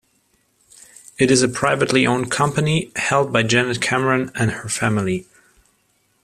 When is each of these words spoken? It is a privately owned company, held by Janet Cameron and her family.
It 1.19 1.29
is 1.29 1.43
a 1.43 1.47
privately 1.47 2.07
owned 2.07 2.31
company, 2.31 2.91
held 2.95 3.31
by 3.31 3.43
Janet 3.43 3.81
Cameron 3.83 4.31
and 4.33 4.49
her 4.49 4.67
family. 4.67 5.27